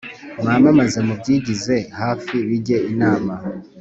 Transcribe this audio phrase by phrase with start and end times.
[0.41, 3.33] Mwamamaze mubyigize hafi bijye inama